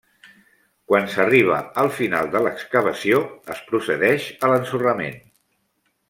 Quan 0.91 1.03
s'arriba 1.15 1.57
al 1.83 1.91
final 1.99 2.31
de 2.37 2.41
l'excavació, 2.47 3.19
es 3.57 3.61
procedeix 3.71 4.25
a 4.47 4.51
l'ensorrament. 4.53 5.21